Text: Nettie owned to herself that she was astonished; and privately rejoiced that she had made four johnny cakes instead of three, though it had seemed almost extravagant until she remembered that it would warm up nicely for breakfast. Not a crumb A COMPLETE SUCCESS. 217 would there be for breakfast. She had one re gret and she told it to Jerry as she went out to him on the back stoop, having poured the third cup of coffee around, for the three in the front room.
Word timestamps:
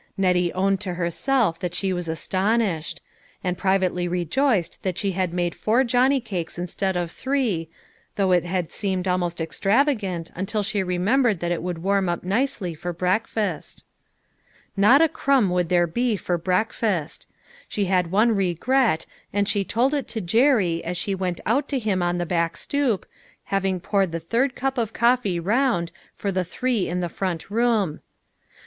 Nettie 0.17 0.51
owned 0.53 0.81
to 0.81 0.95
herself 0.95 1.59
that 1.59 1.75
she 1.75 1.93
was 1.93 2.09
astonished; 2.09 3.01
and 3.43 3.55
privately 3.55 4.07
rejoiced 4.07 4.81
that 4.81 4.97
she 4.97 5.11
had 5.11 5.31
made 5.31 5.53
four 5.53 5.83
johnny 5.83 6.19
cakes 6.19 6.57
instead 6.57 6.97
of 6.97 7.11
three, 7.11 7.69
though 8.15 8.31
it 8.31 8.43
had 8.43 8.71
seemed 8.71 9.07
almost 9.07 9.39
extravagant 9.39 10.31
until 10.33 10.63
she 10.63 10.81
remembered 10.81 11.39
that 11.39 11.51
it 11.51 11.61
would 11.61 11.83
warm 11.83 12.09
up 12.09 12.23
nicely 12.23 12.73
for 12.73 12.91
breakfast. 12.91 13.85
Not 14.75 15.03
a 15.03 15.07
crumb 15.07 15.43
A 15.51 15.61
COMPLETE 15.63 15.69
SUCCESS. 15.69 15.95
217 15.95 16.09
would 16.09 16.15
there 16.15 16.15
be 16.15 16.17
for 16.17 16.37
breakfast. 16.43 17.27
She 17.69 17.85
had 17.85 18.09
one 18.09 18.35
re 18.35 18.55
gret 18.55 19.05
and 19.31 19.47
she 19.47 19.63
told 19.63 19.93
it 19.93 20.07
to 20.07 20.19
Jerry 20.19 20.83
as 20.83 20.97
she 20.97 21.13
went 21.13 21.39
out 21.45 21.69
to 21.69 21.77
him 21.77 22.01
on 22.01 22.17
the 22.17 22.25
back 22.25 22.57
stoop, 22.57 23.05
having 23.43 23.79
poured 23.79 24.11
the 24.13 24.19
third 24.19 24.55
cup 24.55 24.79
of 24.79 24.93
coffee 24.93 25.39
around, 25.39 25.91
for 26.15 26.31
the 26.31 26.43
three 26.43 26.89
in 26.89 27.01
the 27.01 27.07
front 27.07 27.51
room. 27.51 27.99